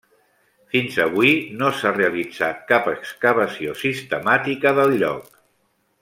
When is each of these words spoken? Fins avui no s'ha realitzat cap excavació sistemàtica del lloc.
Fins 0.75 0.95
avui 1.03 1.33
no 1.59 1.67
s'ha 1.81 1.91
realitzat 1.99 2.63
cap 2.73 2.89
excavació 2.95 3.75
sistemàtica 3.85 4.73
del 4.81 4.97
lloc. 5.03 5.29